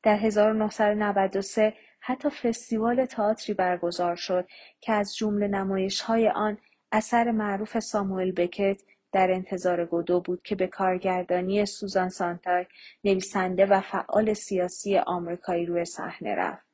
در 0.04 0.16
1993 0.16 1.74
حتی 2.00 2.30
فستیوال 2.30 3.06
تئاتری 3.06 3.54
برگزار 3.54 4.16
شد 4.16 4.48
که 4.82 4.94
از 4.94 5.16
جمله 5.16 5.48
نمایش 5.48 6.02
های 6.02 6.30
آن 6.30 6.58
اثر 6.92 7.32
معروف 7.32 7.80
ساموئل 7.80 8.32
بکت 8.32 8.82
در 9.12 9.32
انتظار 9.32 9.86
گودو 9.86 10.22
بود 10.22 10.42
که 10.44 10.56
به 10.56 10.68
کارگردانی 10.68 11.66
سوزان 11.66 12.10
سانتاک 12.10 12.68
نویسنده 13.04 13.66
و 13.66 13.82
فعال 13.82 14.34
سیاسی 14.34 14.98
آمریکایی 14.98 15.66
روی 15.66 15.86
صحنه 15.86 16.36
رفت. 16.36 16.66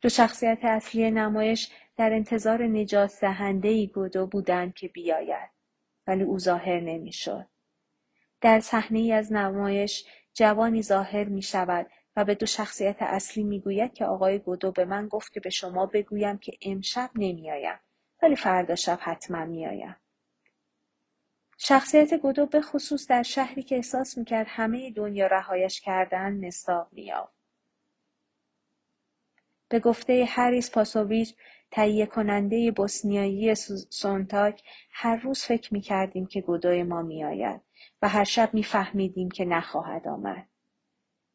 دو 0.00 0.08
شخصیت 0.08 0.58
اصلی 0.62 1.10
نمایش 1.10 1.70
در 2.00 2.12
انتظار 2.12 2.62
نجات 2.62 3.20
دهنده 3.20 3.86
گودو 3.86 4.26
بودند 4.26 4.74
که 4.74 4.88
بیاید 4.88 5.50
ولی 6.06 6.22
او 6.22 6.38
ظاهر 6.38 6.80
نمی‌شد. 6.80 7.46
در 8.40 8.60
صحنه 8.60 8.98
ای 8.98 9.12
از 9.12 9.32
نمایش 9.32 10.04
جوانی 10.34 10.82
ظاهر 10.82 11.24
می 11.24 11.42
شود 11.42 11.90
و 12.16 12.24
به 12.24 12.34
دو 12.34 12.46
شخصیت 12.46 12.96
اصلی 13.00 13.42
می 13.42 13.60
گوید 13.60 13.94
که 13.94 14.04
آقای 14.04 14.38
گودو 14.38 14.72
به 14.72 14.84
من 14.84 15.08
گفت 15.08 15.32
که 15.32 15.40
به 15.40 15.50
شما 15.50 15.86
بگویم 15.86 16.38
که 16.38 16.52
امشب 16.62 17.10
نمیآیم 17.14 17.78
ولی 18.22 18.36
فردا 18.36 18.74
شب 18.74 18.98
حتما 19.00 19.44
میآیم. 19.44 19.96
شخصیت 21.58 22.14
گودو 22.14 22.46
به 22.46 22.60
خصوص 22.60 23.06
در 23.08 23.22
شهری 23.22 23.62
که 23.62 23.76
احساس 23.76 24.18
می‌کرد 24.18 24.46
همه 24.48 24.90
دنیا 24.90 25.26
رهایش 25.26 25.80
کردن 25.80 26.46
مستاق 26.46 26.88
میافت. 26.92 27.40
به 29.68 29.80
گفته 29.80 30.24
هریس 30.28 30.70
پاسوویچ 30.70 31.34
تهیه 31.70 32.06
کننده 32.06 32.70
بوسنیایی 32.70 33.54
سونتاک 33.90 34.62
هر 34.90 35.16
روز 35.16 35.42
فکر 35.42 35.74
می 35.74 35.80
کردیم 35.80 36.26
که 36.26 36.40
گدای 36.40 36.82
ما 36.82 37.02
می 37.02 37.24
آید 37.24 37.60
و 38.02 38.08
هر 38.08 38.24
شب 38.24 38.54
می 38.54 38.62
فهمیدیم 38.62 39.30
که 39.30 39.44
نخواهد 39.44 40.08
آمد. 40.08 40.46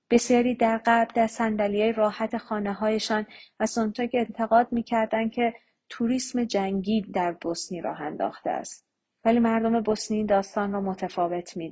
بسیاری 0.10 0.56
در 0.56 0.82
قبل 0.86 1.14
در 1.16 1.28
سندلی 1.28 1.92
راحت 1.92 2.38
خانه 2.38 2.74
هایشان 2.74 3.26
و 3.60 3.66
سونتاک 3.66 4.10
انتقاد 4.14 4.68
می 4.72 4.84
که 5.30 5.54
توریسم 5.90 6.44
جنگی 6.44 7.02
در 7.02 7.32
بوسنی 7.32 7.82
راه 7.82 8.02
انداخته 8.02 8.50
است. 8.50 8.86
ولی 9.26 9.40
مردم 9.40 9.82
بوسنی 9.82 10.26
داستان 10.26 10.72
را 10.72 10.82
متفاوت 10.82 11.58
می. 11.58 11.72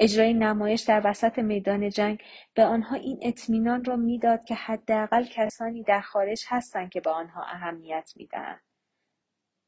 اجرای 0.00 0.34
نمایش 0.34 0.80
در 0.80 1.02
وسط 1.04 1.38
میدان 1.38 1.90
جنگ 1.90 2.22
به 2.54 2.64
آنها 2.64 2.96
این 2.96 3.18
اطمینان 3.22 3.84
را 3.84 3.96
می‌داد 3.96 4.44
که 4.44 4.54
حداقل 4.54 5.24
کسانی 5.24 5.82
در 5.82 6.00
خارج 6.00 6.44
هستند 6.48 6.90
که 6.90 7.00
به 7.00 7.10
آنها 7.10 7.44
اهمیت 7.44 8.12
می‌دهند 8.16 8.60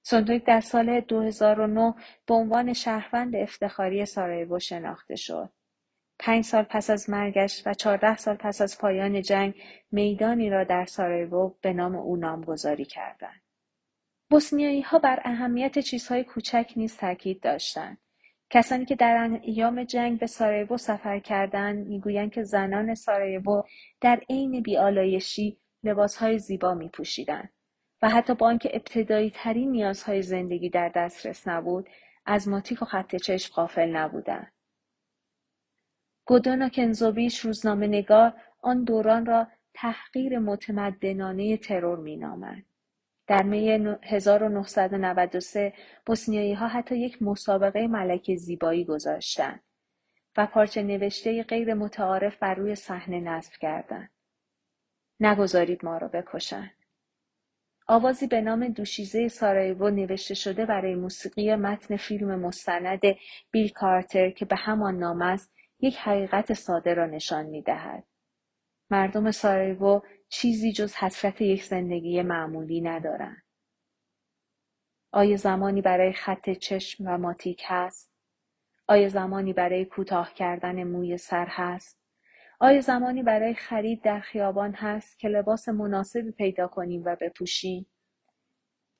سندویک 0.04 0.44
در 0.44 0.60
سال 0.60 1.00
2009 1.00 1.94
به 2.26 2.34
عنوان 2.34 2.72
شهروند 2.72 3.36
افتخاری 3.36 4.06
سارایوو 4.06 4.58
شناخته 4.58 5.16
شد. 5.16 5.50
پنج 6.18 6.44
سال 6.44 6.62
پس 6.62 6.90
از 6.90 7.10
مرگش 7.10 7.62
و 7.66 7.74
چهارده 7.74 8.16
سال 8.16 8.36
پس 8.36 8.60
از 8.60 8.78
پایان 8.78 9.22
جنگ 9.22 9.54
میدانی 9.92 10.50
را 10.50 10.64
در 10.64 10.84
سارایوو 10.84 11.54
به 11.60 11.72
نام 11.72 11.96
او 11.96 12.16
نامگذاری 12.16 12.84
کردند. 12.84 13.42
بوسنیایی 14.30 14.80
ها 14.80 14.98
بر 14.98 15.20
اهمیت 15.24 15.78
چیزهای 15.78 16.24
کوچک 16.24 16.72
نیز 16.76 16.96
تاکید 16.96 17.40
داشتند. 17.40 17.98
کسانی 18.54 18.84
که 18.84 18.94
در 18.94 19.40
ایام 19.42 19.84
جنگ 19.84 20.18
به 20.18 20.26
سارایوو 20.26 20.76
سفر 20.76 21.18
کردند 21.18 21.86
می‌گویند 21.86 22.32
که 22.32 22.42
زنان 22.42 22.94
سارایوو 22.94 23.62
در 24.00 24.20
عین 24.30 24.62
بیالایشی 24.62 25.58
لباسهای 25.84 26.38
زیبا 26.38 26.74
میپوشیدند 26.74 27.52
و 28.02 28.08
حتی 28.08 28.34
با 28.34 28.46
آنکه 28.46 28.70
ابتدایی 28.72 29.30
ترین 29.30 29.70
نیازهای 29.70 30.22
زندگی 30.22 30.70
در 30.70 30.88
دسترس 30.88 31.48
نبود 31.48 31.88
از 32.26 32.48
ماتیک 32.48 32.82
و 32.82 32.84
خط 32.84 33.16
چشم 33.16 33.54
غافل 33.54 33.96
نبودند 33.96 34.52
گودونا 36.26 36.68
کنزوویچ 36.68 37.38
روزنامه 37.38 37.86
نگار 37.86 38.32
آن 38.60 38.84
دوران 38.84 39.26
را 39.26 39.46
تحقیر 39.74 40.38
متمدنانه 40.38 41.56
ترور 41.56 41.98
مینامند. 41.98 42.66
در 43.26 43.42
می 43.42 43.96
1993 44.02 45.72
بوسنیایی 46.06 46.54
ها 46.54 46.68
حتی 46.68 46.98
یک 46.98 47.22
مسابقه 47.22 47.86
ملک 47.86 48.34
زیبایی 48.34 48.84
گذاشتند 48.84 49.62
و 50.36 50.46
پارچه 50.46 50.82
نوشته 50.82 51.42
غیر 51.42 51.74
متعارف 51.74 52.36
بر 52.36 52.54
روی 52.54 52.74
صحنه 52.74 53.20
نصب 53.20 53.52
کردند. 53.52 54.10
نگذارید 55.20 55.84
ما 55.84 55.98
را 55.98 56.08
بکشند. 56.08 56.70
آوازی 57.86 58.26
به 58.26 58.40
نام 58.40 58.68
دوشیزه 58.68 59.28
سارایوو 59.28 59.90
نوشته 59.90 60.34
شده 60.34 60.66
برای 60.66 60.94
موسیقی 60.94 61.54
متن 61.54 61.96
فیلم 61.96 62.40
مستند 62.40 63.00
بیل 63.50 63.68
کارتر 63.68 64.30
که 64.30 64.44
به 64.44 64.56
همان 64.56 64.98
نام 64.98 65.22
است 65.22 65.52
یک 65.80 65.96
حقیقت 65.96 66.52
ساده 66.52 66.94
را 66.94 67.06
نشان 67.06 67.46
می 67.46 67.62
دهد. 67.62 68.04
مردم 68.90 69.30
سارایوو 69.30 70.00
چیزی 70.34 70.72
جز 70.72 70.94
حسرت 70.94 71.40
یک 71.40 71.64
زندگی 71.64 72.22
معمولی 72.22 72.80
ندارند. 72.80 73.42
آیا 75.12 75.36
زمانی 75.36 75.82
برای 75.82 76.12
خط 76.12 76.50
چشم 76.50 77.04
و 77.06 77.18
ماتیک 77.18 77.62
هست؟ 77.66 78.12
آیا 78.88 79.08
زمانی 79.08 79.52
برای 79.52 79.84
کوتاه 79.84 80.34
کردن 80.34 80.84
موی 80.84 81.16
سر 81.16 81.46
هست؟ 81.48 82.00
آیا 82.60 82.80
زمانی 82.80 83.22
برای 83.22 83.54
خرید 83.54 84.02
در 84.02 84.20
خیابان 84.20 84.74
هست 84.74 85.18
که 85.18 85.28
لباس 85.28 85.68
مناسبی 85.68 86.32
پیدا 86.32 86.68
کنیم 86.68 87.02
و 87.04 87.16
بپوشیم؟ 87.20 87.86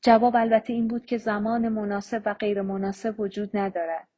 جواب 0.02 0.36
البته 0.36 0.72
این 0.72 0.88
بود 0.88 1.06
که 1.06 1.18
زمان 1.18 1.68
مناسب 1.68 2.22
و 2.24 2.34
غیر 2.34 2.62
مناسب 2.62 3.20
وجود 3.20 3.56
ندارد. 3.56 4.08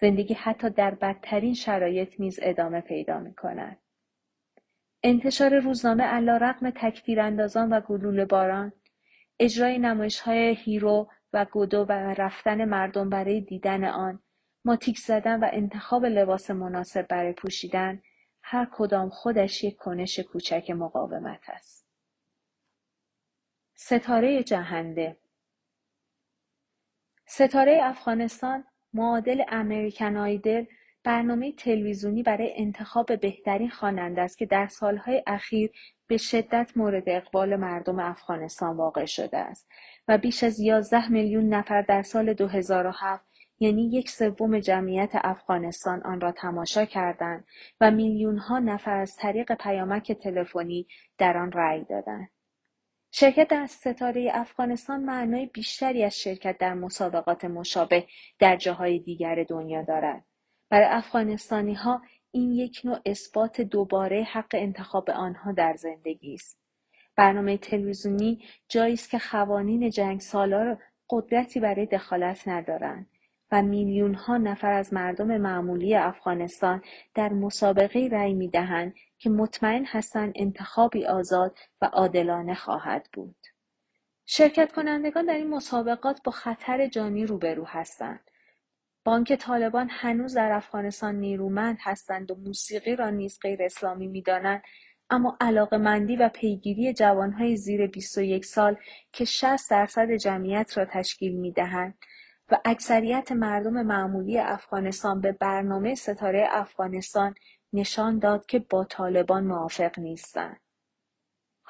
زندگی 0.00 0.34
حتی 0.34 0.70
در 0.70 0.94
بدترین 0.94 1.54
شرایط 1.54 2.20
نیز 2.20 2.38
ادامه 2.42 2.80
پیدا 2.80 3.18
می 3.18 3.34
کند. 3.34 3.81
انتشار 5.02 5.58
روزنامه 5.58 6.04
علا 6.04 6.36
رقم 6.36 6.70
تکتیر 6.70 7.20
اندازان 7.20 7.72
و 7.72 7.80
گلوله 7.80 8.24
باران، 8.24 8.72
اجرای 9.38 9.78
نمایش 9.78 10.20
های 10.20 10.54
هیرو 10.54 11.10
و 11.32 11.44
گودو 11.44 11.84
و 11.84 11.92
رفتن 11.92 12.64
مردم 12.64 13.10
برای 13.10 13.40
دیدن 13.40 13.84
آن، 13.84 14.22
ماتیک 14.64 14.98
زدن 14.98 15.40
و 15.40 15.48
انتخاب 15.52 16.04
لباس 16.04 16.50
مناسب 16.50 17.06
برای 17.08 17.32
پوشیدن 17.32 18.02
هر 18.42 18.68
کدام 18.72 19.08
خودش 19.10 19.64
یک 19.64 19.76
کنش 19.76 20.20
کوچک 20.20 20.70
مقاومت 20.70 21.40
است. 21.48 21.86
ستاره 23.74 24.42
جهنده 24.42 25.16
ستاره 27.26 27.80
افغانستان 27.82 28.64
معادل 28.92 29.42
امریکن 29.48 30.16
آیدل 30.16 30.64
برنامه 31.04 31.52
تلویزیونی 31.52 32.22
برای 32.22 32.52
انتخاب 32.56 33.20
بهترین 33.20 33.70
خواننده 33.70 34.22
است 34.22 34.38
که 34.38 34.46
در 34.46 34.66
سالهای 34.66 35.22
اخیر 35.26 35.70
به 36.06 36.16
شدت 36.16 36.72
مورد 36.76 37.02
اقبال 37.06 37.56
مردم 37.56 37.98
افغانستان 37.98 38.76
واقع 38.76 39.04
شده 39.04 39.38
است 39.38 39.68
و 40.08 40.18
بیش 40.18 40.44
از 40.44 40.60
11 40.60 41.08
میلیون 41.08 41.48
نفر 41.48 41.82
در 41.82 42.02
سال 42.02 42.34
2007 42.34 43.24
یعنی 43.60 43.90
یک 43.92 44.10
سوم 44.10 44.58
جمعیت 44.58 45.10
افغانستان 45.14 46.02
آن 46.02 46.20
را 46.20 46.32
تماشا 46.32 46.84
کردند 46.84 47.44
و 47.80 47.90
میلیون 47.90 48.38
ها 48.38 48.58
نفر 48.58 48.96
از 48.96 49.16
طریق 49.16 49.54
پیامک 49.54 50.12
تلفنی 50.12 50.86
در 51.18 51.36
آن 51.36 51.52
رأی 51.52 51.84
دادند. 51.84 52.30
شرکت 53.10 53.48
در 53.48 53.66
ستاره 53.66 54.30
افغانستان 54.34 55.04
معنای 55.04 55.46
بیشتری 55.46 56.04
از 56.04 56.18
شرکت 56.18 56.58
در 56.58 56.74
مسابقات 56.74 57.44
مشابه 57.44 58.06
در 58.38 58.56
جاهای 58.56 58.98
دیگر 58.98 59.44
دنیا 59.48 59.82
دارد. 59.82 60.24
برای 60.72 60.86
افغانستانی 60.86 61.74
ها 61.74 62.02
این 62.30 62.52
یک 62.52 62.80
نوع 62.84 62.98
اثبات 63.06 63.60
دوباره 63.60 64.22
حق 64.22 64.50
انتخاب 64.54 65.10
آنها 65.10 65.52
در 65.52 65.74
زندگی 65.76 66.34
است. 66.34 66.58
برنامه 67.16 67.56
تلویزیونی 67.56 68.44
جایی 68.68 68.94
است 68.94 69.10
که 69.10 69.18
قوانین 69.30 69.90
جنگ 69.90 70.20
سالار 70.20 70.78
قدرتی 71.10 71.60
برای 71.60 71.86
دخالت 71.86 72.48
ندارند 72.48 73.06
و 73.50 73.62
میلیون 73.62 74.14
ها 74.14 74.36
نفر 74.36 74.72
از 74.72 74.92
مردم 74.92 75.36
معمولی 75.36 75.94
افغانستان 75.94 76.82
در 77.14 77.32
مسابقه 77.32 78.08
رأی 78.12 78.34
می 78.34 78.48
دهند 78.48 78.94
که 79.18 79.30
مطمئن 79.30 79.84
هستند 79.84 80.32
انتخابی 80.36 81.06
آزاد 81.06 81.58
و 81.80 81.86
عادلانه 81.86 82.54
خواهد 82.54 83.08
بود. 83.12 83.36
شرکت 84.26 84.72
کنندگان 84.72 85.26
در 85.26 85.34
این 85.34 85.50
مسابقات 85.50 86.20
با 86.24 86.32
خطر 86.32 86.86
جانی 86.86 87.26
روبرو 87.26 87.64
هستند. 87.64 88.31
بانک 89.04 89.32
طالبان 89.32 89.88
هنوز 89.90 90.34
در 90.34 90.52
افغانستان 90.52 91.14
نیرومند 91.14 91.78
هستند 91.80 92.30
و 92.30 92.34
موسیقی 92.34 92.96
را 92.96 93.10
نیز 93.10 93.38
غیر 93.42 93.62
اسلامی 93.62 94.08
می 94.08 94.22
دانند 94.22 94.62
اما 95.10 95.38
مندی 95.72 96.16
و 96.16 96.28
پیگیری 96.28 96.92
جوانهای 96.92 97.56
زیر 97.56 97.86
21 97.86 98.44
سال 98.44 98.76
که 99.12 99.24
60 99.24 99.70
درصد 99.70 100.12
جمعیت 100.12 100.78
را 100.78 100.84
تشکیل 100.84 101.36
می 101.36 101.52
دهند 101.52 101.98
و 102.50 102.58
اکثریت 102.64 103.32
مردم 103.32 103.82
معمولی 103.82 104.38
افغانستان 104.38 105.20
به 105.20 105.32
برنامه 105.32 105.94
ستاره 105.94 106.48
افغانستان 106.50 107.34
نشان 107.72 108.18
داد 108.18 108.46
که 108.46 108.58
با 108.58 108.84
طالبان 108.84 109.44
موافق 109.44 109.98
نیستند. 109.98 110.60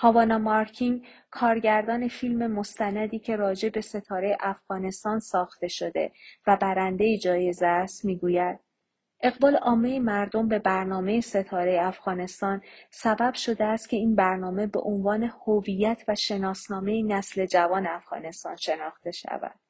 هاوانا 0.03 0.38
مارکینگ 0.38 1.07
کارگردان 1.31 2.09
فیلم 2.09 2.53
مستندی 2.53 3.19
که 3.19 3.37
راجع 3.37 3.69
به 3.69 3.81
ستاره 3.81 4.37
افغانستان 4.41 5.21
ساخته 5.21 5.69
شده 5.69 6.12
و 6.47 6.57
برنده 6.57 7.19
جایزه 7.19 7.67
است 7.67 8.05
می‌گوید 8.05 8.61
اقبال 9.21 9.57
عامه 9.57 10.01
مردم 10.01 10.49
به 10.49 10.59
برنامه 10.59 11.21
ستاره 11.21 11.79
افغانستان 11.83 12.62
سبب 12.91 13.35
شده 13.35 13.65
است 13.65 13.88
که 13.88 13.97
این 13.97 14.15
برنامه 14.15 14.67
به 14.67 14.81
عنوان 14.81 15.33
هویت 15.47 16.05
و 16.09 16.15
شناسنامه 16.15 17.03
نسل 17.03 17.47
جوان 17.47 17.87
افغانستان 17.87 18.57
شناخته 18.57 19.11
شود. 19.11 19.61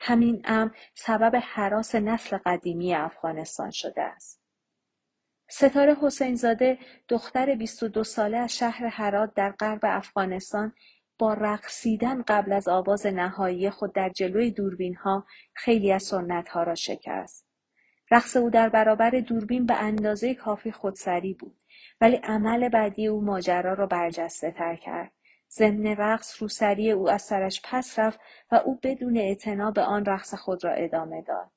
همین 0.00 0.42
امر 0.44 0.70
سبب 0.94 1.40
حراس 1.44 1.94
نسل 1.94 2.38
قدیمی 2.46 2.94
افغانستان 2.94 3.70
شده 3.70 4.02
است. 4.02 4.39
ستاره 5.50 5.96
حسینزاده 6.02 6.78
دختر 7.08 7.54
22 7.54 8.04
ساله 8.04 8.36
از 8.36 8.56
شهر 8.56 8.86
هرات 8.86 9.34
در 9.34 9.50
غرب 9.50 9.80
افغانستان 9.82 10.72
با 11.18 11.32
رقصیدن 11.34 12.22
قبل 12.22 12.52
از 12.52 12.68
آواز 12.68 13.06
نهایی 13.06 13.70
خود 13.70 13.92
در 13.92 14.08
جلوی 14.08 14.50
دوربین 14.50 14.94
ها 14.94 15.26
خیلی 15.54 15.92
از 15.92 16.02
سنت 16.02 16.48
ها 16.48 16.62
را 16.62 16.74
شکست. 16.74 17.46
رقص 18.10 18.36
او 18.36 18.50
در 18.50 18.68
برابر 18.68 19.10
دوربین 19.10 19.66
به 19.66 19.74
اندازه 19.74 20.34
کافی 20.34 20.72
خودسری 20.72 21.34
بود 21.34 21.60
ولی 22.00 22.16
عمل 22.16 22.68
بعدی 22.68 23.06
او 23.06 23.20
ماجرا 23.24 23.72
را 23.74 23.86
برجسته 23.86 24.50
تر 24.50 24.76
کرد. 24.76 25.12
ضمن 25.52 25.86
رقص 25.86 26.42
روسری 26.42 26.90
او 26.90 27.10
از 27.10 27.22
سرش 27.22 27.60
پس 27.64 27.98
رفت 27.98 28.20
و 28.52 28.54
او 28.64 28.78
بدون 28.82 29.16
اعتنا 29.16 29.70
به 29.70 29.82
آن 29.82 30.04
رقص 30.04 30.34
خود 30.34 30.64
را 30.64 30.72
ادامه 30.72 31.22
داد. 31.22 31.50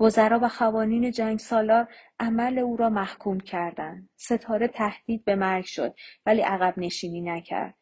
وزرا 0.00 0.38
و 0.38 0.48
قوانین 0.58 1.10
جنگ 1.10 1.38
سالار 1.38 1.88
عمل 2.20 2.58
او 2.58 2.76
را 2.76 2.88
محکوم 2.90 3.40
کردند. 3.40 4.10
ستاره 4.16 4.68
تهدید 4.68 5.24
به 5.24 5.34
مرگ 5.34 5.64
شد 5.64 5.94
ولی 6.26 6.40
عقب 6.40 6.74
نشینی 6.76 7.20
نکرد. 7.20 7.74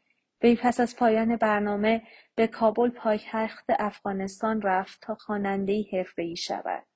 وی 0.42 0.57
پس 0.57 0.81
از 0.81 0.96
پایان 0.96 1.37
برنامه 1.37 2.03
به 2.35 2.46
کابل 2.46 2.90
پایتخت 2.90 3.64
افغانستان 3.68 4.62
رفت 4.62 5.01
تا 5.03 5.14
خوانندهای 5.14 5.87
حرفهای 5.92 6.37
شود. 6.37 6.87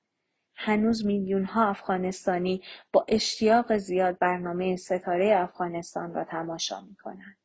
هنوز 0.55 1.05
میلیون 1.05 1.45
ها 1.45 1.69
افغانستانی 1.69 2.61
با 2.93 3.05
اشتیاق 3.07 3.77
زیاد 3.77 4.19
برنامه 4.19 4.75
ستاره 4.75 5.35
افغانستان 5.35 6.13
را 6.13 6.23
تماشا 6.23 6.81
می 6.81 6.95
کنند. 6.95 7.37